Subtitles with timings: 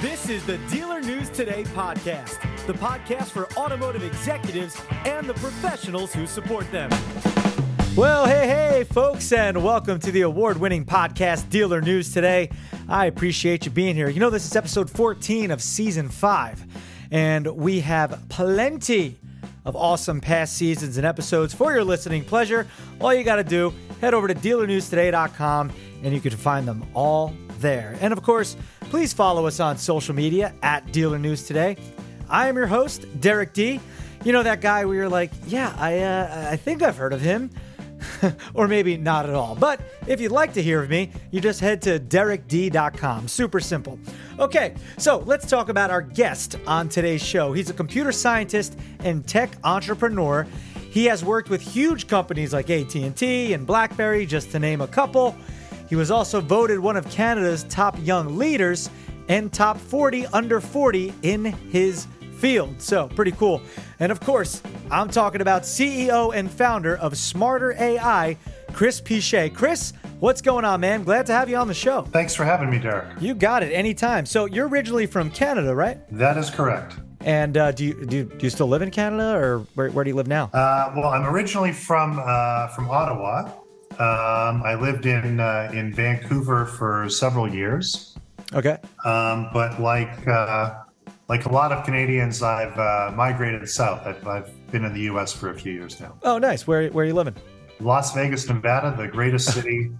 [0.00, 6.12] This is the Dealer News Today podcast, the podcast for automotive executives and the professionals
[6.12, 6.88] who support them.
[7.96, 12.48] Well, hey, hey, folks, and welcome to the award winning podcast, Dealer News Today.
[12.88, 14.08] I appreciate you being here.
[14.08, 16.64] You know, this is episode 14 of season five,
[17.10, 19.18] and we have plenty
[19.64, 22.68] of awesome past seasons and episodes for your listening pleasure.
[23.00, 25.72] All you got to do, head over to dealernewstoday.com
[26.04, 27.96] and you can find them all there.
[28.00, 31.76] And of course, please follow us on social media at Dealer News Today.
[32.28, 33.80] I am your host, Derek D.
[34.24, 37.20] You know that guy where you're like, yeah, I, uh, I think I've heard of
[37.20, 37.50] him.
[38.54, 39.54] or maybe not at all.
[39.54, 43.28] But if you'd like to hear of me, you just head to derekd.com.
[43.28, 43.98] Super simple.
[44.38, 47.52] Okay, so let's talk about our guest on today's show.
[47.52, 50.46] He's a computer scientist and tech entrepreneur.
[50.90, 55.36] He has worked with huge companies like AT&T and BlackBerry just to name a couple.
[55.88, 58.90] He was also voted one of Canada's top young leaders
[59.28, 62.80] and top 40 under 40 in his field.
[62.80, 63.60] So, pretty cool.
[64.00, 68.36] And of course, I'm talking about CEO and founder of Smarter AI,
[68.72, 69.52] Chris Piche.
[69.52, 71.04] Chris, what's going on, man?
[71.04, 72.02] Glad to have you on the show.
[72.02, 73.20] Thanks for having me, Derek.
[73.20, 74.24] You got it anytime.
[74.24, 75.98] So, you're originally from Canada, right?
[76.12, 76.96] That is correct.
[77.20, 80.04] And uh, do, you, do, you, do you still live in Canada or where, where
[80.04, 80.44] do you live now?
[80.54, 83.50] Uh, well, I'm originally from uh, from Ottawa.
[83.98, 88.16] Um, I lived in uh, in Vancouver for several years.
[88.54, 88.78] Okay.
[89.04, 90.82] Um, but like uh,
[91.28, 94.06] like a lot of Canadians, I've uh, migrated south.
[94.06, 95.32] I've, I've, been in the U.S.
[95.32, 96.14] for a few years now.
[96.22, 96.66] Oh, nice.
[96.66, 97.34] Where where are you living?
[97.80, 99.90] Las Vegas, Nevada, the greatest city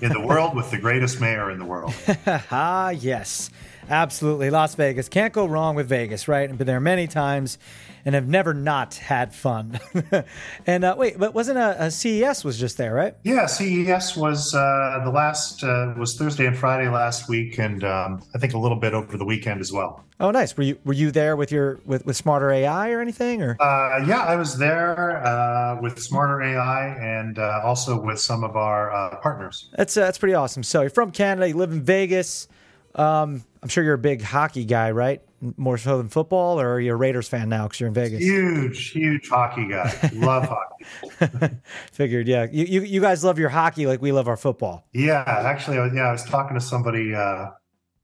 [0.00, 1.94] in the world with the greatest mayor in the world.
[2.50, 3.50] ah, yes.
[3.88, 4.50] Absolutely.
[4.50, 5.08] Las Vegas.
[5.08, 6.48] Can't go wrong with Vegas, right?
[6.48, 7.58] I've been there many times
[8.04, 9.78] and have never not had fun.
[10.66, 13.14] and uh, wait, but wasn't a, a, CES was just there, right?
[13.22, 18.22] Yeah, CES was uh, the last uh, was Thursday and Friday last week, and um,
[18.34, 20.04] I think a little bit over the weekend as well.
[20.18, 20.56] Oh, nice.
[20.56, 23.42] Were you were you there with your with, with Smarter AI or anything?
[23.42, 28.44] Or uh, yeah, I was there uh, with Smarter AI and uh, also with some
[28.44, 29.68] of our partners.
[29.76, 30.62] That's that's pretty awesome.
[30.62, 32.48] So you're from Canada, you live in Vegas.
[32.94, 35.22] Um, I'm sure you're a big hockey guy, right?
[35.56, 38.20] More so than football, or are you a Raiders fan now because you're in Vegas?
[38.20, 40.10] Huge, huge hockey guy.
[40.14, 41.54] love hockey.
[41.92, 42.48] Figured, yeah.
[42.50, 44.88] You, you, you guys love your hockey like we love our football.
[44.92, 46.08] Yeah, actually, yeah.
[46.08, 47.50] I was talking to somebody uh,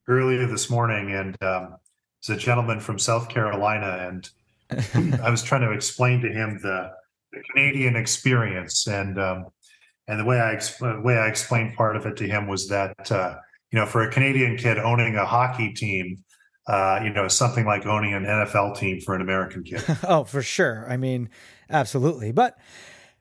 [0.06, 1.76] earlier this morning, and um,
[2.20, 4.30] it's a gentleman from South Carolina, and
[5.20, 6.92] I was trying to explain to him the,
[7.32, 9.46] the Canadian experience, and um,
[10.06, 13.10] and the way I the way I explained part of it to him was that.
[13.10, 13.38] Uh,
[13.70, 16.24] you know, for a Canadian kid owning a hockey team,
[16.66, 19.82] uh, you know, something like owning an NFL team for an American kid.
[20.04, 20.86] oh, for sure.
[20.88, 21.30] I mean,
[21.70, 22.32] absolutely.
[22.32, 22.58] But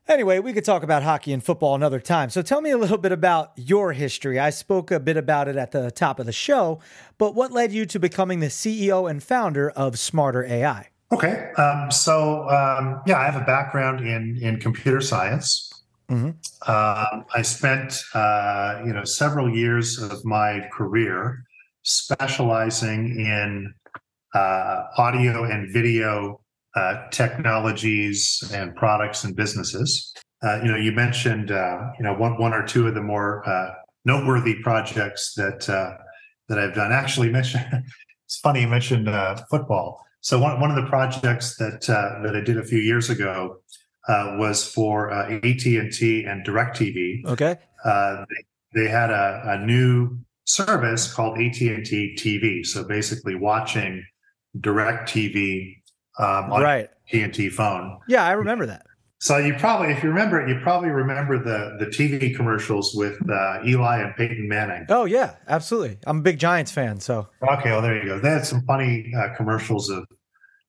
[0.08, 2.30] anyway, we could talk about hockey and football another time.
[2.30, 4.40] So tell me a little bit about your history.
[4.40, 6.80] I spoke a bit about it at the top of the show,
[7.18, 10.90] but what led you to becoming the CEO and founder of Smarter AI?
[11.12, 11.52] Okay.
[11.58, 15.67] Um, so, um, yeah, I have a background in, in computer science.
[16.10, 16.30] Mm-hmm.
[16.66, 21.44] Uh, I spent, uh, you know, several years of my career
[21.84, 23.74] specializing in
[24.34, 26.40] uh, audio and video
[26.76, 30.14] uh, technologies and products and businesses.
[30.44, 33.44] Uh, you know, you mentioned, uh, you know, one one or two of the more
[34.06, 35.62] noteworthy projects that
[36.48, 36.92] that I've done.
[36.92, 37.66] Actually, mentioned
[38.26, 39.10] it's funny you mentioned
[39.50, 40.06] football.
[40.22, 43.58] So one one of the projects that that I did a few years ago
[44.08, 47.26] uh, was for uh, AT&T and DirecTV.
[47.26, 47.58] Okay.
[47.84, 52.66] Uh, they, they, had a, a, new service called AT&T TV.
[52.66, 54.06] So basically watching
[54.60, 55.76] DirecTV
[56.20, 56.90] um, on right.
[57.14, 58.00] AT&T phone.
[58.08, 58.86] Yeah, I remember that.
[59.20, 63.18] So you probably, if you remember it, you probably remember the the TV commercials with
[63.28, 64.86] uh, Eli and Peyton Manning.
[64.90, 65.98] Oh yeah, absolutely.
[66.06, 67.72] I'm a big Giants fan, so okay.
[67.72, 68.20] Well, there you go.
[68.20, 70.06] They had some funny uh, commercials of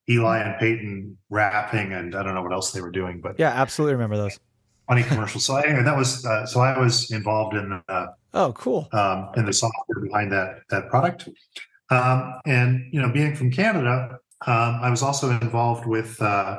[0.09, 3.51] Eli and Peyton rapping, and I don't know what else they were doing, but yeah,
[3.51, 4.39] absolutely remember those
[4.89, 5.45] funny commercials.
[5.45, 9.45] So anyway, that was uh, so I was involved in uh, oh cool um, in
[9.45, 11.29] the software behind that that product,
[11.91, 16.21] um, and you know, being from Canada, um, I was also involved with.
[16.21, 16.59] Uh,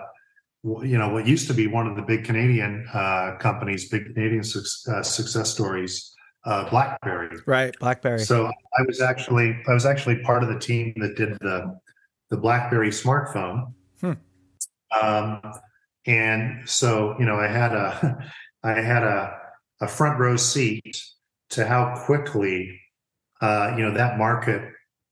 [0.83, 4.43] you know what used to be one of the big Canadian uh, companies, big Canadian
[4.43, 6.13] su- uh, success stories,
[6.45, 7.37] uh, BlackBerry.
[7.45, 8.19] Right, BlackBerry.
[8.19, 11.79] So I was actually I was actually part of the team that did the
[12.29, 13.73] the BlackBerry smartphone.
[14.01, 14.13] Hmm.
[14.99, 15.41] Um,
[16.05, 18.31] and so, you know, I had a,
[18.63, 19.37] I had a,
[19.81, 21.01] a front row seat
[21.51, 22.79] to how quickly,
[23.41, 24.61] uh, you know, that market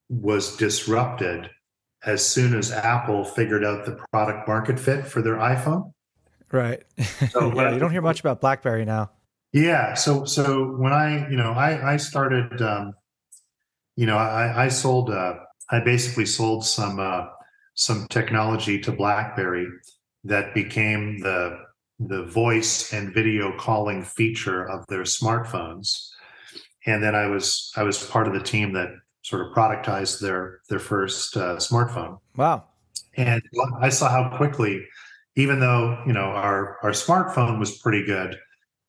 [0.09, 1.49] was disrupted
[2.05, 5.93] as soon as Apple figured out the product market fit for their iPhone.
[6.51, 6.83] Right.
[7.31, 9.11] So yeah, you don't hear much about BlackBerry now.
[9.51, 9.93] Yeah.
[9.95, 12.93] So so when I you know I I started um,
[13.95, 17.27] you know I I sold a I basically sold some uh,
[17.73, 19.67] some technology to BlackBerry
[20.23, 21.59] that became the
[21.99, 26.09] the voice and video calling feature of their smartphones.
[26.85, 28.89] And then I was I was part of the team that
[29.23, 32.19] sort of productized their their first uh, smartphone.
[32.35, 32.65] Wow!
[33.15, 33.41] And
[33.81, 34.85] I saw how quickly,
[35.35, 38.37] even though you know our our smartphone was pretty good,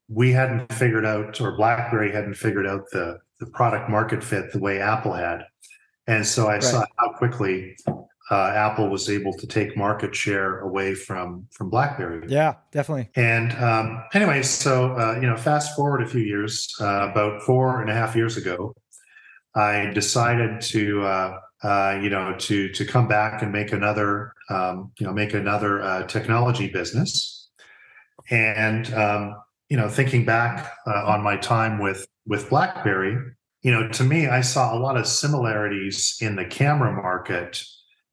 [0.08, 4.58] we hadn't figured out, or BlackBerry hadn't figured out the the product market fit the
[4.58, 5.44] way Apple had.
[6.08, 6.62] And so I right.
[6.62, 7.76] saw how quickly
[8.30, 12.26] uh, Apple was able to take market share away from from BlackBerry.
[12.28, 13.10] Yeah, definitely.
[13.14, 17.80] And um, anyway, so uh, you know, fast forward a few years, uh, about four
[17.82, 18.74] and a half years ago,
[19.54, 24.92] I decided to uh, uh, you know to to come back and make another um,
[24.98, 27.48] you know make another uh, technology business.
[28.30, 29.36] And um,
[29.68, 33.16] you know, thinking back on my time with with BlackBerry,
[33.62, 37.62] you know, to me, I saw a lot of similarities in the camera market,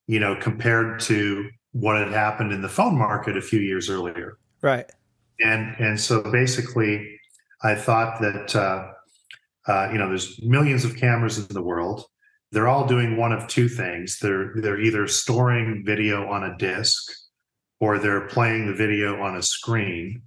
[0.07, 4.37] you know, compared to what had happened in the phone market a few years earlier.
[4.61, 4.89] Right.
[5.39, 7.19] And and so basically,
[7.61, 8.91] I thought that uh,
[9.67, 12.05] uh, you know, there's millions of cameras in the world.
[12.51, 14.19] They're all doing one of two things.
[14.19, 17.03] They're they're either storing video on a disk,
[17.79, 20.21] or they're playing the video on a screen.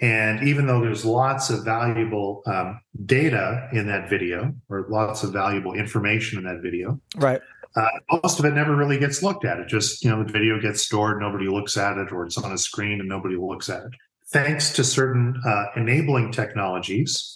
[0.00, 5.32] And even though there's lots of valuable um, data in that video or lots of
[5.32, 7.40] valuable information in that video, right?
[7.76, 7.88] Uh,
[8.22, 9.58] most of it never really gets looked at.
[9.58, 12.52] It just, you know, the video gets stored, nobody looks at it, or it's on
[12.52, 13.90] a screen and nobody looks at it.
[14.30, 17.34] Thanks to certain uh, enabling technologies,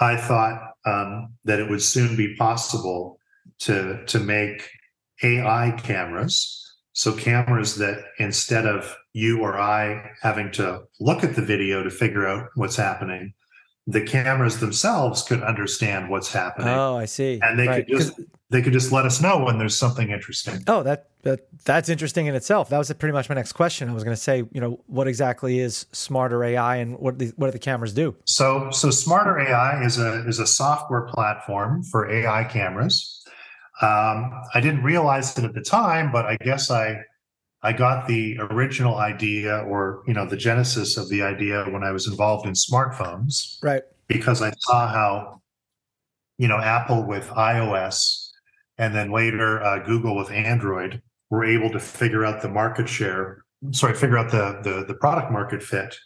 [0.00, 3.18] I thought um, that it would soon be possible
[3.60, 4.68] to to make
[5.22, 6.64] AI cameras
[6.94, 11.90] so cameras that instead of you or I having to look at the video to
[11.90, 13.32] figure out what's happening,
[13.86, 16.68] the cameras themselves could understand what's happening.
[16.68, 17.40] Oh, I see.
[17.42, 17.86] And they right.
[17.86, 18.20] could just
[18.50, 20.62] they could just let us know when there's something interesting.
[20.66, 22.68] Oh, that, that that's interesting in itself.
[22.68, 23.88] That was pretty much my next question.
[23.88, 27.32] I was going to say, you know, what exactly is smarter AI and what the,
[27.36, 28.16] what do the cameras do?
[28.24, 33.24] So so smarter AI is a is a software platform for AI cameras
[33.82, 36.96] um, I didn't realize it at the time, but I guess I
[37.64, 41.92] I got the original idea or you know the genesis of the idea when I
[41.92, 43.56] was involved in smartphones.
[43.62, 43.82] Right.
[44.06, 45.40] Because I saw how
[46.36, 48.28] you know Apple with iOS
[48.76, 51.00] and then later uh, Google with Android
[51.30, 55.32] were able to figure out the market share, sorry, figure out the the, the product
[55.32, 55.96] market fit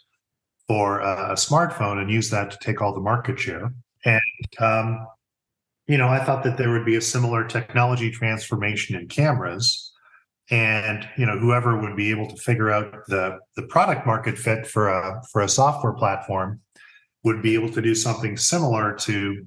[0.67, 3.73] for a smartphone and use that to take all the market share.
[4.05, 4.21] And
[4.59, 5.07] um,
[5.87, 9.88] you know, I thought that there would be a similar technology transformation in cameras.
[10.51, 14.65] And you know, whoever would be able to figure out the the product market fit
[14.65, 16.61] for a for a software platform
[17.23, 19.45] would be able to do something similar to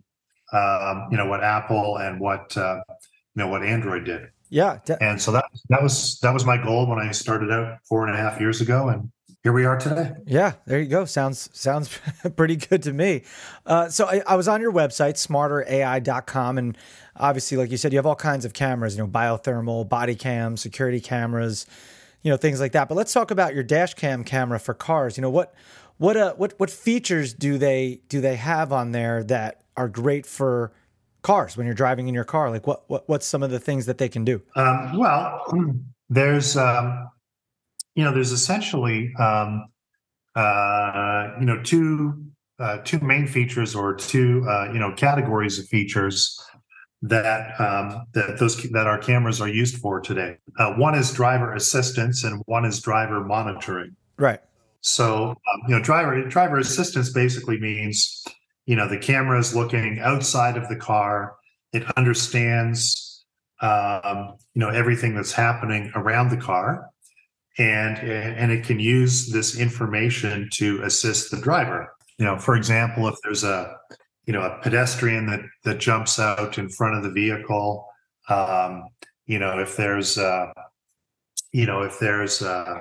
[0.52, 4.28] um, you know what Apple and what uh, you know what Android did.
[4.50, 8.06] Yeah, and so that that was that was my goal when I started out four
[8.06, 9.10] and a half years ago, and
[9.42, 10.12] here we are today.
[10.24, 11.04] Yeah, there you go.
[11.04, 11.98] Sounds sounds
[12.36, 13.24] pretty good to me.
[13.66, 16.78] Uh, so I, I, was on your website, smarterai.com, and
[17.16, 18.96] obviously, like you said, you have all kinds of cameras.
[18.96, 21.66] You know, biothermal, body cam, security cameras,
[22.22, 22.88] you know, things like that.
[22.88, 25.16] But let's talk about your dash cam camera for cars.
[25.16, 25.54] You know, what
[25.98, 30.24] what uh, what what features do they do they have on there that are great
[30.24, 30.72] for
[31.22, 32.48] cars when you're driving in your car?
[32.48, 34.40] Like, what what what's some of the things that they can do?
[34.54, 35.44] Um, well,
[36.08, 37.08] there's um,
[37.94, 39.66] you know, there's essentially, um,
[40.34, 45.66] uh, you know, two uh, two main features or two uh, you know categories of
[45.66, 46.38] features
[47.02, 50.36] that um, that those that our cameras are used for today.
[50.58, 53.96] Uh, one is driver assistance, and one is driver monitoring.
[54.16, 54.40] Right.
[54.80, 55.36] So um,
[55.68, 58.24] you know, driver driver assistance basically means
[58.66, 61.34] you know the camera is looking outside of the car.
[61.72, 63.24] It understands
[63.60, 66.91] um, you know everything that's happening around the car
[67.58, 71.92] and and it can use this information to assist the driver.
[72.18, 73.76] You know for example if there's a
[74.26, 77.86] you know a pedestrian that that jumps out in front of the vehicle
[78.28, 78.84] um,
[79.26, 80.46] you know if there's uh
[81.52, 82.80] you know if there's uh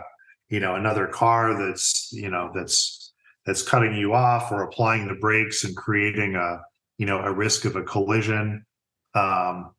[0.50, 3.14] you know another car that's you know that's
[3.46, 6.60] that's cutting you off or applying the brakes and creating a
[6.98, 8.66] you know a risk of a collision
[9.16, 9.72] um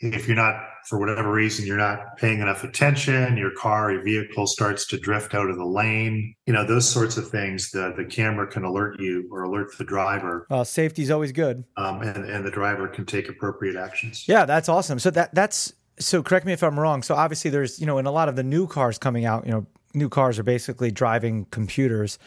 [0.00, 4.46] if you're not for whatever reason you're not paying enough attention your car your vehicle
[4.46, 6.34] starts to drift out of the lane.
[6.46, 9.84] You know those sorts of things the the camera can alert you or alert the
[9.84, 10.46] driver.
[10.50, 11.64] Well safety's always good.
[11.76, 14.26] Um, and and the driver can take appropriate actions.
[14.28, 14.98] Yeah that's awesome.
[14.98, 17.02] So that that's so correct me if i'm wrong.
[17.02, 19.52] So obviously there's you know in a lot of the new cars coming out you
[19.52, 22.18] know new cars are basically driving computers.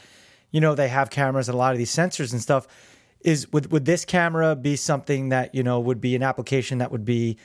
[0.52, 2.68] You know they have cameras and a lot of these sensors and stuff.
[3.22, 6.92] Is would would this camera be something that you know would be an application that
[6.92, 7.38] would be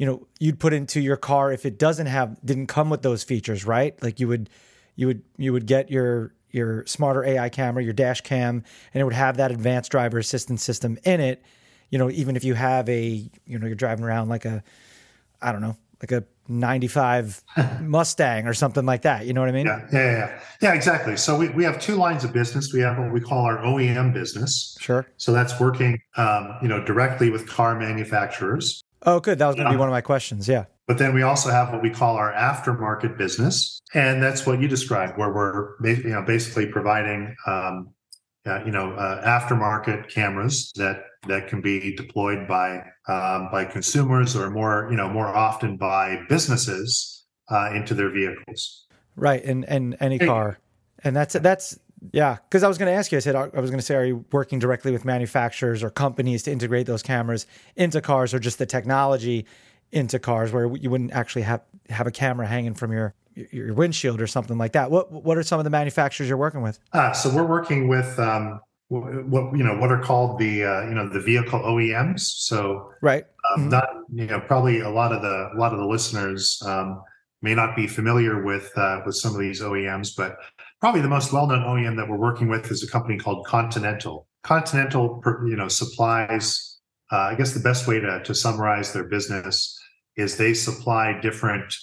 [0.00, 3.22] you know you'd put into your car if it doesn't have didn't come with those
[3.22, 4.02] features, right?
[4.02, 4.48] Like you would
[4.96, 8.64] you would you would get your your smarter AI camera, your dash cam,
[8.94, 11.44] and it would have that advanced driver assistance system in it.
[11.90, 14.64] You know, even if you have a, you know, you're driving around like a,
[15.42, 17.42] I don't know, like a 95
[17.82, 19.26] Mustang or something like that.
[19.26, 19.66] You know what I mean?
[19.66, 21.18] Yeah, yeah, yeah, yeah, exactly.
[21.18, 22.72] So we, we have two lines of business.
[22.72, 24.78] We have what we call our OEM business.
[24.80, 25.06] Sure.
[25.18, 28.82] So that's working, um, you know, directly with car manufacturers.
[29.02, 29.38] Oh, good.
[29.38, 30.48] That was going to be one of my questions.
[30.48, 30.64] Yeah.
[30.86, 34.68] But then we also have what we call our aftermarket business, and that's what you
[34.68, 37.90] described, where we're you know basically providing um,
[38.44, 44.34] uh, you know uh, aftermarket cameras that that can be deployed by um, by consumers
[44.34, 48.86] or more you know more often by businesses uh, into their vehicles.
[49.14, 50.58] Right, and and any car,
[51.04, 51.78] and that's that's
[52.12, 52.38] yeah.
[52.48, 54.04] Because I was going to ask you, I said I was going to say, are
[54.04, 58.58] you working directly with manufacturers or companies to integrate those cameras into cars, or just
[58.58, 59.46] the technology?
[59.92, 64.20] into cars where you wouldn't actually have have a camera hanging from your your windshield
[64.20, 64.90] or something like that.
[64.90, 66.78] What what are some of the manufacturers you're working with?
[66.92, 70.94] Uh, so we're working with um, what you know what are called the uh, you
[70.94, 72.20] know the vehicle OEMs.
[72.20, 73.70] So right, um, mm-hmm.
[73.70, 77.02] not you know probably a lot of the a lot of the listeners um,
[77.42, 80.36] may not be familiar with uh, with some of these OEMs, but
[80.80, 84.26] probably the most well known OEM that we're working with is a company called Continental.
[84.42, 86.78] Continental, you know, supplies.
[87.12, 89.78] Uh, I guess the best way to to summarize their business
[90.16, 91.74] is they supply different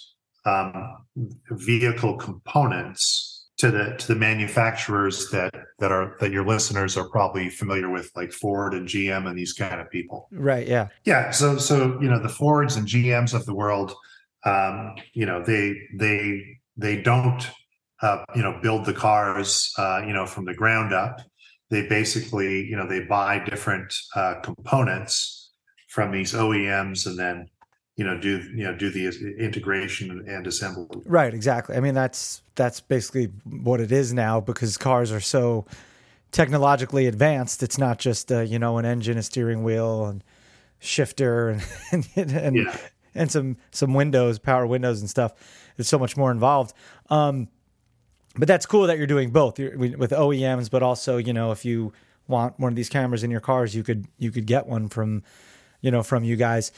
[0.45, 1.05] um,
[1.51, 7.49] vehicle components to the to the manufacturers that that are that your listeners are probably
[7.49, 10.27] familiar with, like Ford and GM and these kind of people.
[10.31, 10.67] Right.
[10.67, 10.87] Yeah.
[11.05, 11.31] Yeah.
[11.31, 13.93] So so you know the Fords and GMs of the world,
[14.45, 17.49] um, you know they they they don't
[18.01, 21.21] uh, you know build the cars uh, you know from the ground up.
[21.69, 25.51] They basically you know they buy different uh, components
[25.87, 27.47] from these OEMs and then
[27.95, 29.07] you know do you know do the
[29.39, 31.01] integration and assembly.
[31.05, 31.75] Right exactly.
[31.75, 35.65] I mean that's that's basically what it is now because cars are so
[36.31, 37.63] technologically advanced.
[37.63, 40.23] It's not just uh, you know an engine a steering wheel and
[40.79, 41.49] shifter
[41.91, 42.77] and and and, yeah.
[43.15, 45.33] and some some windows power windows and stuff.
[45.77, 46.73] It's so much more involved.
[47.09, 47.49] Um,
[48.38, 51.94] but that's cool that you're doing both with OEMs but also you know if you
[52.27, 55.24] want one of these cameras in your cars you could you could get one from
[55.82, 56.72] you know from you guys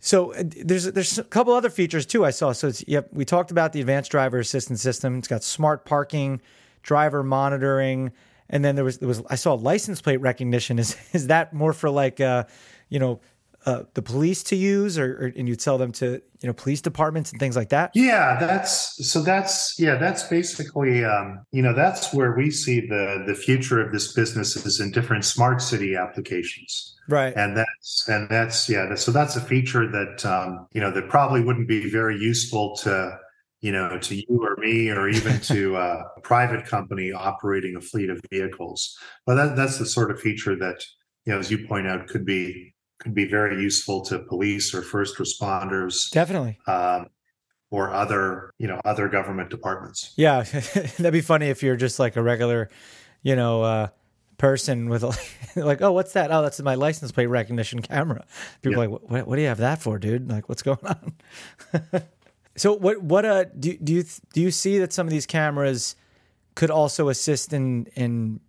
[0.00, 2.52] so uh, there's there's a couple other features too I saw.
[2.52, 5.18] So yep, we talked about the advanced driver assistance system.
[5.18, 6.40] It's got smart parking,
[6.82, 8.12] driver monitoring,
[8.48, 10.78] and then there was there was I saw license plate recognition.
[10.78, 12.44] Is is that more for like uh,
[12.88, 13.20] you know
[13.66, 16.80] uh, the police to use, or, or, and you'd sell them to you know police
[16.80, 17.90] departments and things like that?
[17.94, 19.22] Yeah, that's so.
[19.22, 23.92] That's yeah, that's basically um, you know that's where we see the the future of
[23.92, 26.96] this business is in different smart city applications.
[27.08, 28.94] Right, and that's and that's yeah.
[28.94, 33.18] So that's a feature that um, you know that probably wouldn't be very useful to
[33.60, 37.80] you know to you or me or even to uh, a private company operating a
[37.80, 38.96] fleet of vehicles.
[39.26, 40.82] But that, that's the sort of feature that
[41.26, 44.82] you know, as you point out, could be could be very useful to police or
[44.82, 46.10] first responders.
[46.10, 46.58] Definitely.
[46.66, 47.08] Um,
[47.70, 50.12] or other, you know, other government departments.
[50.16, 50.42] Yeah,
[50.74, 52.68] that'd be funny if you're just like a regular,
[53.22, 53.88] you know, uh,
[54.38, 55.02] person with
[55.56, 56.32] like, oh, what's that?
[56.32, 58.24] Oh, that's my license plate recognition camera.
[58.62, 58.88] People yeah.
[58.88, 60.28] like, what, what do you have that for, dude?
[60.28, 61.12] Like, what's going on?
[62.56, 65.94] so, what, what, uh, do do you do you see that some of these cameras
[66.56, 68.40] could also assist in in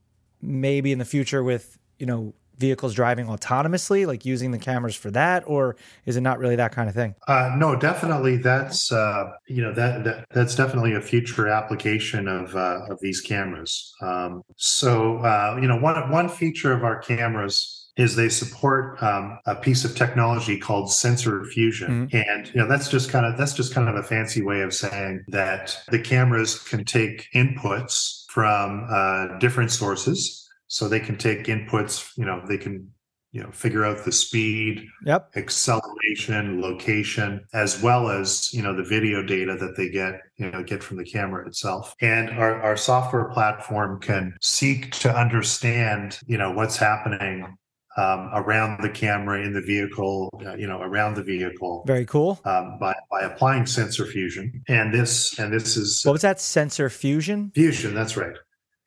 [0.41, 5.11] maybe in the future with you know vehicles driving autonomously, like using the cameras for
[5.11, 5.75] that, or
[6.05, 7.15] is it not really that kind of thing?
[7.27, 8.37] Uh, no, definitely.
[8.37, 13.19] That's uh, you know that, that that's definitely a future application of uh, of these
[13.19, 13.93] cameras.
[14.01, 19.37] Um, so uh, you know one one feature of our cameras is they support um,
[19.45, 22.29] a piece of technology called sensor fusion mm-hmm.
[22.29, 24.73] and you know that's just kind of that's just kind of a fancy way of
[24.73, 31.43] saying that the cameras can take inputs from uh, different sources so they can take
[31.45, 32.89] inputs you know they can
[33.33, 38.83] you know figure out the speed yep acceleration location as well as you know the
[38.83, 42.77] video data that they get you know get from the camera itself and our, our
[42.77, 47.57] software platform can seek to understand you know what's happening
[47.97, 51.83] um, around the camera in the vehicle, uh, you know, around the vehicle.
[51.85, 52.39] Very cool.
[52.45, 56.89] Um, by by applying sensor fusion, and this and this is what was that sensor
[56.89, 57.51] fusion?
[57.53, 58.37] Fusion, that's right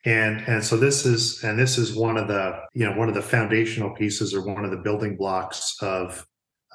[0.05, 3.15] and and so this is and this is one of the you know one of
[3.15, 6.25] the foundational pieces or one of the building blocks of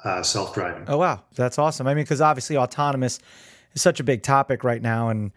[0.03, 0.85] uh, self-driving.
[0.87, 1.23] Oh wow.
[1.35, 1.87] That's awesome.
[1.87, 3.19] I mean because obviously autonomous
[3.73, 5.31] is such a big topic right now and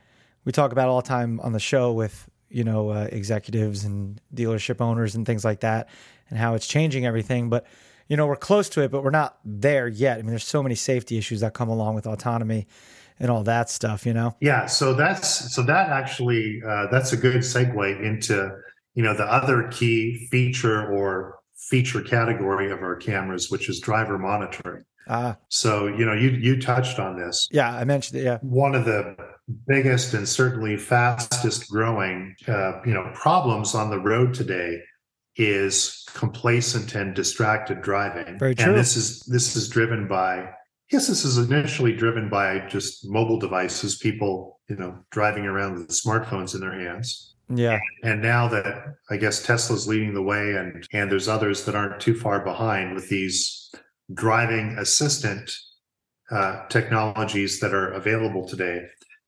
[0.44, 4.20] we talk about all the time on the show with you know uh, executives and
[4.34, 5.88] dealership owners and things like that
[6.30, 7.48] and how it's changing everything.
[7.48, 7.66] But
[8.08, 10.18] you know, we're close to it, but we're not there yet.
[10.18, 12.66] I mean, there's so many safety issues that come along with autonomy
[13.21, 14.37] and all that stuff, you know?
[14.40, 14.66] Yeah.
[14.66, 18.50] So that's, so that actually, uh, that's a good segue into,
[18.94, 24.18] you know, the other key feature or feature category of our cameras, which is driver
[24.18, 24.85] monitoring.
[25.09, 25.37] Ah.
[25.49, 27.49] So, you know, you, you touched on this.
[27.50, 27.75] Yeah.
[27.75, 28.25] I mentioned it.
[28.25, 28.38] Yeah.
[28.42, 29.16] One of the
[29.66, 34.80] biggest and certainly fastest growing, uh, you know, problems on the road today
[35.37, 38.38] is complacent and distracted driving.
[38.38, 38.71] Very true.
[38.71, 40.49] And this is this is driven by
[40.90, 45.88] yes, this is initially driven by just mobile devices, people, you know, driving around with
[45.88, 47.34] smartphones in their hands.
[47.48, 47.78] Yeah.
[48.02, 52.00] And now that I guess Tesla's leading the way and and there's others that aren't
[52.00, 53.70] too far behind with these
[54.12, 55.50] driving assistant
[56.30, 58.86] uh, technologies that are available today.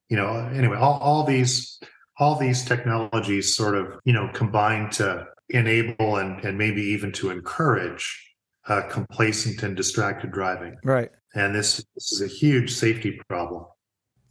[0.08, 1.78] You know, anyway, all, all these
[2.18, 7.30] all these technologies sort of, you know, combine to enable and, and maybe even to
[7.30, 8.34] encourage
[8.68, 10.76] uh, complacent and distracted driving.
[10.82, 11.10] Right.
[11.36, 13.66] And this this is a huge safety problem.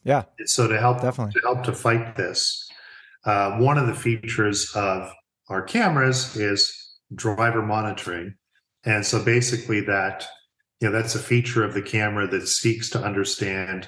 [0.03, 0.23] Yeah.
[0.45, 2.67] So to help definitely to help to fight this,
[3.25, 5.11] uh, one of the features of
[5.49, 6.73] our cameras is
[7.13, 8.35] driver monitoring,
[8.83, 10.25] and so basically that
[10.81, 13.87] you know that's a feature of the camera that seeks to understand,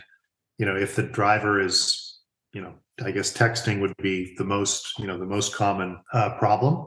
[0.60, 2.20] you know, if the driver is
[2.54, 6.38] you know I guess texting would be the most you know the most common uh,
[6.38, 6.86] problem.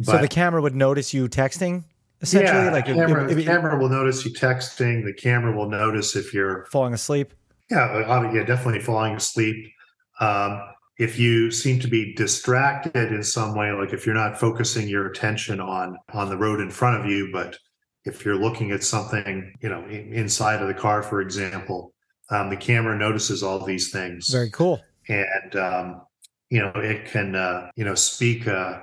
[0.00, 1.84] But, so the camera would notice you texting
[2.20, 2.64] essentially.
[2.64, 5.04] Yeah, like camera, it, the camera will notice you texting.
[5.04, 7.32] The camera will notice if you're falling asleep.
[7.70, 9.72] Yeah, uh, yeah, definitely falling asleep.
[10.20, 10.60] Um,
[10.98, 15.06] if you seem to be distracted in some way, like if you're not focusing your
[15.06, 17.56] attention on on the road in front of you, but
[18.04, 21.92] if you're looking at something, you know, inside of the car, for example,
[22.30, 24.28] um, the camera notices all these things.
[24.28, 24.80] Very cool.
[25.08, 26.02] And um,
[26.50, 28.48] you know, it can uh, you know speak.
[28.48, 28.80] Uh,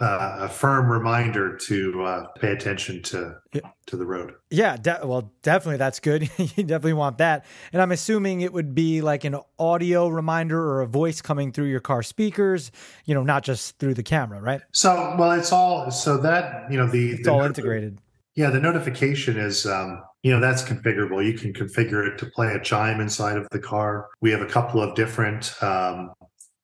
[0.00, 3.62] uh, a firm reminder to uh, pay attention to yeah.
[3.86, 4.34] to the road.
[4.50, 6.22] Yeah, de- well, definitely that's good.
[6.38, 7.44] you definitely want that.
[7.72, 11.66] And I'm assuming it would be like an audio reminder or a voice coming through
[11.66, 12.70] your car speakers.
[13.06, 14.60] You know, not just through the camera, right?
[14.72, 17.98] So, well, it's all so that you know the it's the all integrated.
[18.34, 19.66] Yeah, the notification is.
[19.66, 21.24] Um, you know that's configurable.
[21.24, 24.08] You can configure it to play a chime inside of the car.
[24.20, 26.10] We have a couple of different um,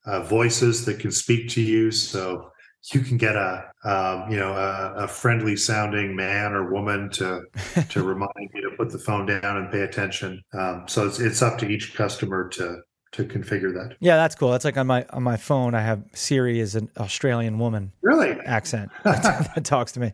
[0.05, 1.91] uh, voices that can speak to you.
[1.93, 2.51] So
[2.93, 7.43] you can get a um, you know a, a, friendly sounding man or woman to
[7.89, 10.43] to remind you to put the phone down and pay attention.
[10.53, 12.79] Um, so it's it's up to each customer to
[13.13, 13.97] to configure that.
[14.01, 14.51] Yeah, that's cool.
[14.51, 15.75] That's like on my on my phone.
[15.75, 17.93] I have Siri as an Australian woman.
[18.03, 19.23] Really accent that,
[19.55, 20.13] that talks to me.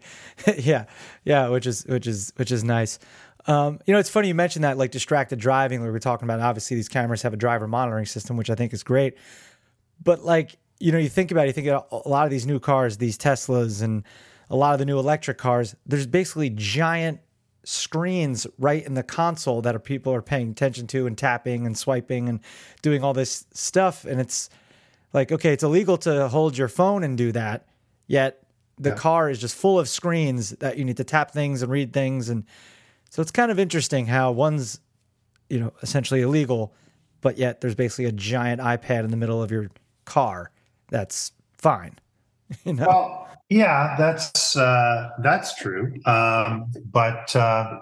[0.58, 0.84] yeah,
[1.24, 2.98] yeah, which is which is which is nice.
[3.46, 5.82] Um, you know, it's funny you mentioned that like distracted driving.
[5.82, 8.72] We were talking about obviously these cameras have a driver monitoring system, which I think
[8.72, 9.16] is great.
[10.02, 12.46] But like you know, you think about it, you think about a lot of these
[12.46, 14.02] new cars, these Teslas and
[14.48, 17.20] a lot of the new electric cars, there's basically giant
[17.64, 21.76] screens right in the console that are, people are paying attention to and tapping and
[21.76, 22.40] swiping and
[22.80, 24.06] doing all this stuff.
[24.06, 24.48] And it's
[25.12, 27.66] like, okay, it's illegal to hold your phone and do that.
[28.06, 28.42] Yet
[28.78, 28.96] the yeah.
[28.96, 32.30] car is just full of screens that you need to tap things and read things.
[32.30, 32.44] And
[33.10, 34.80] so it's kind of interesting how one's,
[35.50, 36.72] you know, essentially illegal,
[37.20, 39.68] but yet there's basically a giant iPad in the middle of your
[40.06, 40.50] car
[40.90, 41.98] that's fine.
[42.64, 42.86] You know?
[42.88, 45.92] Well, yeah, that's uh, that's true.
[46.06, 47.80] Um, but uh,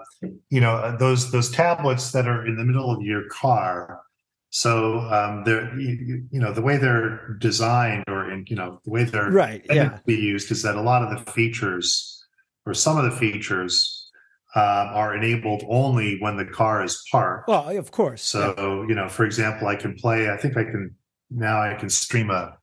[0.49, 4.01] you know those those tablets that are in the middle of your car.
[4.49, 8.89] So um, they're you, you, know the way they're designed, or in, you know the
[8.89, 9.99] way they're right, yeah.
[10.07, 12.25] be used is that a lot of the features,
[12.65, 14.09] or some of the features,
[14.55, 17.47] uh, are enabled only when the car is parked.
[17.47, 18.23] Well, of course.
[18.23, 18.87] So yeah.
[18.87, 20.31] you know, for example, I can play.
[20.31, 20.95] I think I can
[21.29, 21.61] now.
[21.61, 22.58] I can stream a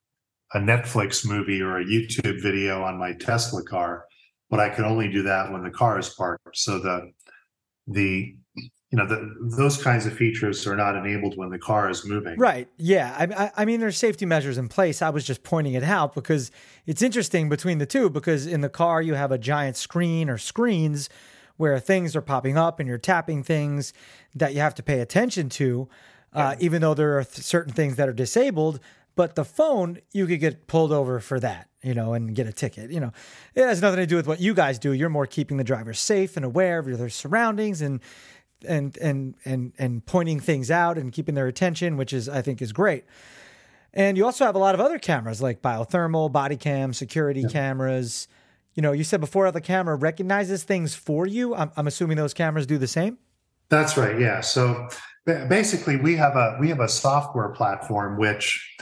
[0.57, 4.05] a Netflix movie or a YouTube video on my Tesla car,
[4.49, 6.57] but I can only do that when the car is parked.
[6.57, 7.11] So the
[7.85, 12.05] the you know the, those kinds of features are not enabled when the car is
[12.05, 12.39] moving.
[12.39, 12.67] Right.
[12.77, 13.13] Yeah.
[13.37, 15.01] I, I mean, there's safety measures in place.
[15.01, 16.51] I was just pointing it out because
[16.85, 18.09] it's interesting between the two.
[18.09, 21.09] Because in the car you have a giant screen or screens
[21.57, 23.91] where things are popping up and you're tapping things
[24.33, 25.87] that you have to pay attention to.
[26.33, 28.79] Uh, even though there are th- certain things that are disabled,
[29.17, 32.53] but the phone, you could get pulled over for that, you know, and get a
[32.53, 32.91] ticket.
[32.91, 33.11] You know,
[33.55, 34.93] it has nothing to do with what you guys do.
[34.93, 37.99] You're more keeping the driver safe and aware of their surroundings and
[38.65, 42.61] and and and and pointing things out and keeping their attention, which is I think
[42.61, 43.05] is great.
[43.93, 47.49] And you also have a lot of other cameras like biothermal, body cam, security yeah.
[47.49, 48.27] cameras.
[48.75, 51.55] You know, you said before the camera recognizes things for you.
[51.55, 53.17] I'm, I'm assuming those cameras do the same.
[53.69, 54.19] That's right.
[54.19, 54.41] Yeah.
[54.41, 54.87] So
[55.25, 58.77] basically, we have a we have a software platform which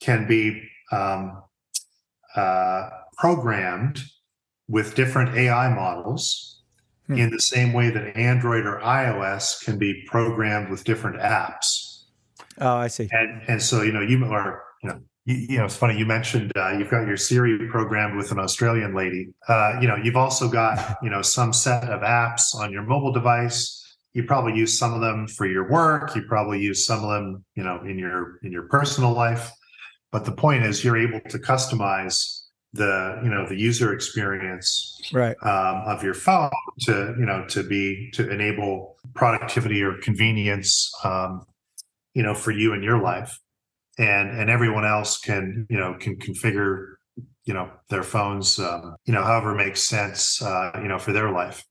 [0.00, 1.42] can be um,
[2.34, 4.02] uh, programmed
[4.68, 6.62] with different AI models.
[7.06, 7.18] hmm.
[7.18, 11.88] in the same way that Android or iOS can be programmed with different apps.
[12.60, 13.08] Oh, I see.
[13.12, 16.06] And and so you know you are you know you, you know it's funny you
[16.06, 19.28] mentioned uh, you've got your Siri programmed with an Australian lady.
[19.48, 23.12] Uh, you know you've also got you know some set of apps on your mobile
[23.12, 23.74] device.
[24.14, 26.16] You probably use some of them for your work.
[26.16, 29.50] You probably use some of them you know in your in your personal life.
[30.10, 32.38] But the point is you're able to customize
[32.72, 35.36] the you know the user experience right.
[35.42, 41.44] um, of your phone to you know to be to enable productivity or convenience um,
[42.14, 43.38] you know for you in your life.
[43.98, 46.94] And and everyone else can you know can configure
[47.44, 51.30] you know their phones um, you know however makes sense uh, you know for their
[51.30, 51.64] life.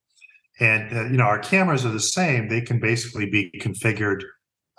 [0.60, 2.50] And uh, you know our cameras are the same.
[2.50, 4.24] They can basically be configured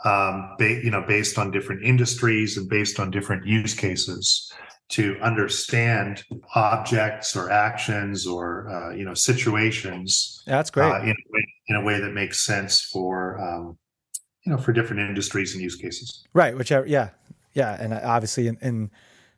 [0.05, 4.53] um, ba- you know based on different industries and based on different use cases
[4.89, 10.43] to understand objects or actions or uh, you know situations.
[10.47, 13.79] That's great uh, in, a way, in, a way, that makes sense for um,
[14.45, 16.25] you know for different industries and use cases.
[16.33, 16.57] Right.
[16.57, 16.87] Whichever.
[16.87, 17.11] Yeah.
[17.53, 17.77] Yeah.
[17.81, 18.91] And uh, obviously, in, in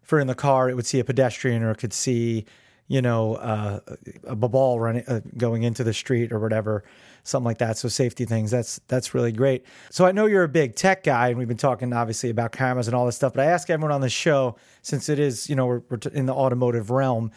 [0.02, 2.44] for in the car, it would see a pedestrian or it could see
[2.86, 3.80] you know uh,
[4.24, 6.84] a ball running uh, going into the street or whatever
[7.24, 7.78] something like that.
[7.78, 9.64] So safety things, that's that's really great.
[9.90, 12.88] So I know you're a big tech guy, and we've been talking obviously about cameras
[12.88, 13.32] and all this stuff.
[13.34, 16.26] But I ask everyone on the show, since it is you know we're, we're in
[16.26, 17.30] the automotive realm,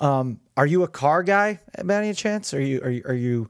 [0.00, 2.54] um, are you a car guy by any chance?
[2.54, 3.48] Are you are you, are you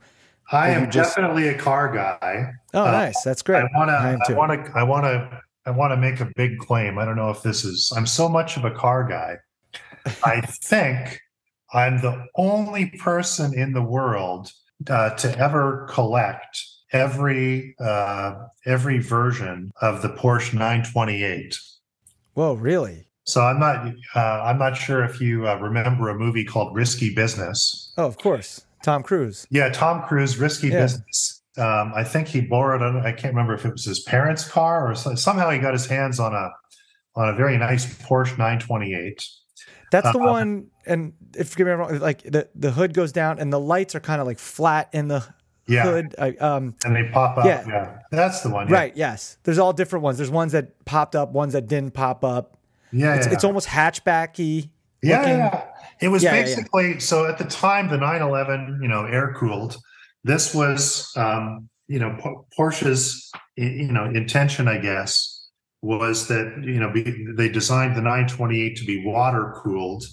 [0.51, 1.15] I am just...
[1.15, 2.51] definitely a car guy.
[2.73, 3.21] Oh, uh, nice.
[3.23, 3.63] That's great.
[3.63, 3.93] I want to.
[3.93, 4.71] I want to.
[4.75, 5.41] I want to.
[5.65, 6.97] I want to make a big claim.
[6.97, 7.93] I don't know if this is.
[7.95, 9.37] I'm so much of a car guy.
[10.23, 11.21] I think
[11.73, 14.51] I'm the only person in the world
[14.89, 21.57] uh, to ever collect every uh, every version of the Porsche 928.
[22.33, 23.07] Whoa, really?
[23.25, 27.13] So I'm not uh, I'm not sure if you uh, remember a movie called Risky
[27.13, 27.93] Business.
[27.97, 29.45] Oh, of course, Tom Cruise.
[29.49, 30.81] Yeah, Tom Cruise, Risky yeah.
[30.81, 31.41] Business.
[31.57, 32.81] Um, I think he borrowed.
[32.81, 36.19] I can't remember if it was his parents' car or somehow he got his hands
[36.19, 36.49] on a
[37.15, 39.23] on a very nice Porsche 928.
[39.91, 43.39] That's the uh, one, and if you me wrong, like the the hood goes down
[43.39, 45.25] and the lights are kind of like flat in the
[45.67, 45.83] yeah.
[45.83, 46.15] hood.
[46.17, 47.45] I, um, and they pop up.
[47.45, 47.65] Yeah.
[47.67, 47.99] yeah.
[48.11, 48.67] that's the one.
[48.67, 48.73] Yeah.
[48.73, 48.97] Right.
[48.97, 49.37] Yes.
[49.43, 50.17] There's all different ones.
[50.17, 52.57] There's ones that popped up, ones that didn't pop up.
[52.91, 54.69] Yeah, it's, it's almost hatchbacky.
[55.01, 55.65] Yeah, yeah.
[56.01, 59.77] It was basically so at the time the 911, you know, air cooled.
[60.23, 62.17] This was, um, you know,
[62.57, 65.49] Porsche's, you know, intention, I guess,
[65.81, 66.93] was that you know
[67.35, 70.03] they designed the 928 to be water cooled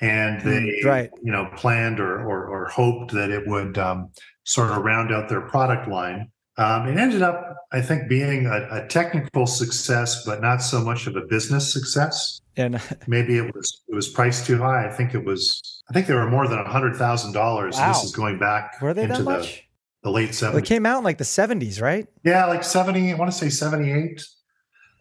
[0.00, 1.10] and hmm, they right.
[1.22, 4.10] you know planned or, or, or hoped that it would um,
[4.44, 8.68] sort of round out their product line um, it ended up i think being a,
[8.70, 13.82] a, technical success but not so much of a business success and maybe it was
[13.88, 16.58] it was priced too high i think it was i think they were more than
[16.58, 19.66] a hundred thousand dollars this is going back were they into that much?
[20.02, 22.64] The, the late 70s well, it came out in like the 70s right yeah like
[22.64, 24.22] 70 i want to say 78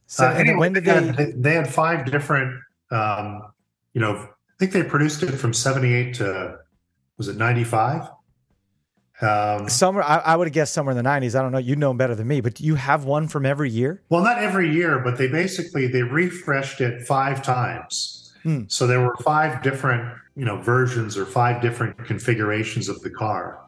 [0.07, 0.99] so uh, anyway, when did they...
[0.99, 1.31] they?
[1.31, 2.61] They had five different.
[2.91, 3.41] Um,
[3.93, 6.59] you know, I think they produced it from '78 to
[7.17, 8.09] was it '95?
[9.21, 11.37] Um, somewhere, I, I would have guessed somewhere in the '90s.
[11.37, 11.57] I don't know.
[11.57, 14.01] You know better than me, but do you have one from every year.
[14.09, 18.33] Well, not every year, but they basically they refreshed it five times.
[18.43, 18.63] Hmm.
[18.67, 23.59] So there were five different, you know, versions or five different configurations of the car.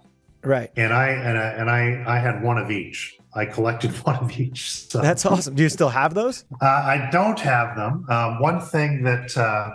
[0.43, 0.71] Right.
[0.75, 3.17] And I and I and I I had one of each.
[3.33, 4.71] I collected one of each.
[4.71, 5.01] So.
[5.01, 5.55] That's awesome.
[5.55, 6.45] Do you still have those?
[6.61, 8.05] Uh, I don't have them.
[8.09, 9.71] Um, one thing that uh,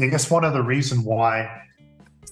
[0.00, 1.62] I guess one of the reason why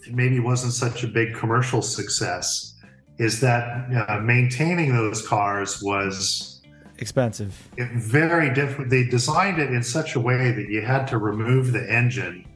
[0.06, 2.74] it maybe wasn't such a big commercial success
[3.18, 6.62] is that uh, maintaining those cars was
[6.98, 7.68] expensive.
[7.76, 8.90] Very different.
[8.90, 12.46] They designed it in such a way that you had to remove the engine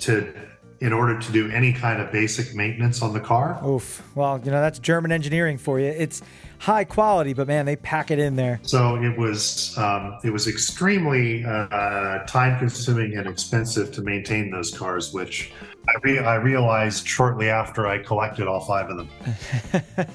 [0.00, 0.32] to
[0.80, 3.60] in order to do any kind of basic maintenance on the car.
[3.66, 4.02] Oof.
[4.14, 5.86] Well, you know, that's German engineering for you.
[5.86, 6.22] It's
[6.58, 8.60] high quality, but man, they pack it in there.
[8.62, 14.76] So it was um, it was extremely uh, time consuming and expensive to maintain those
[14.76, 15.52] cars, which
[15.88, 20.06] I, re- I realized shortly after I collected all five of them.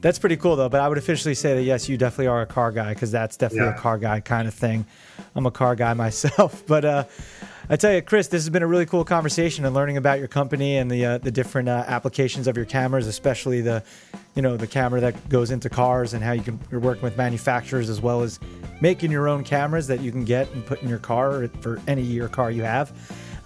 [0.00, 0.68] that's pretty cool though.
[0.68, 3.36] But I would officially say that yes, you definitely are a car guy because that's
[3.36, 3.76] definitely yeah.
[3.76, 4.86] a car guy kind of thing.
[5.34, 6.84] I'm a car guy myself, but.
[6.84, 7.04] uh
[7.68, 10.28] I tell you, Chris, this has been a really cool conversation and learning about your
[10.28, 13.82] company and the uh, the different uh, applications of your cameras, especially the,
[14.36, 17.16] you know, the camera that goes into cars and how you can you're working with
[17.16, 18.38] manufacturers as well as
[18.80, 22.02] making your own cameras that you can get and put in your car for any
[22.02, 22.92] year car you have.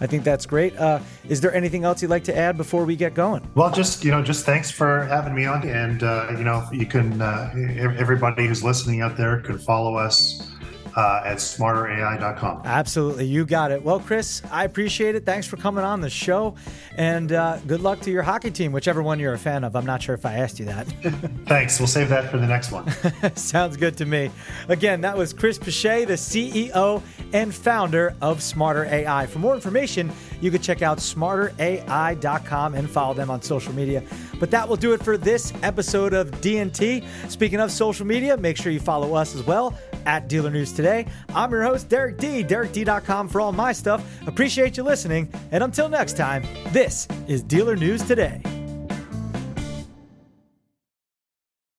[0.03, 0.77] I think that's great.
[0.77, 3.49] Uh, is there anything else you'd like to add before we get going?
[3.55, 6.85] Well, just you know, just thanks for having me on, and uh, you know, you
[6.85, 7.55] can uh,
[7.99, 10.50] everybody who's listening out there can follow us
[10.97, 12.63] uh, at smarterai.com.
[12.65, 13.27] Absolutely.
[13.27, 13.83] You got it.
[13.83, 15.25] Well, Chris, I appreciate it.
[15.25, 16.55] Thanks for coming on the show.
[16.97, 19.77] And uh, good luck to your hockey team, whichever one you're a fan of.
[19.77, 20.85] I'm not sure if I asked you that.
[21.47, 21.79] Thanks.
[21.79, 22.91] We'll save that for the next one.
[23.37, 24.31] Sounds good to me.
[24.69, 29.27] Again, that was Chris Piche, the CEO and founder of Smarter AI.
[29.27, 34.03] For more information, you can check out smarterai.com and follow them on social media.
[34.39, 37.07] But that will do it for this episode of DNT.
[37.31, 41.07] Speaking of social media, make sure you follow us as well at Dealer News Today.
[41.35, 44.05] I'm your host, Derek D, DerekD.com for all my stuff.
[44.27, 45.33] Appreciate you listening.
[45.53, 48.60] And until next time, this is Dealer News Today.